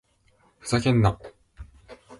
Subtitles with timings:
[0.57, 1.19] ふざけんな！